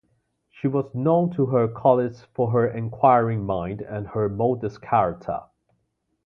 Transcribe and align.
She 0.49 0.67
was 0.67 0.95
known 0.95 1.29
to 1.35 1.45
her 1.45 1.67
colleagues 1.67 2.23
for 2.33 2.49
her 2.53 2.67
enquiring 2.67 3.45
mind 3.45 3.81
and 3.81 4.07
her 4.07 4.29
modest 4.29 4.81
character. 4.81 5.41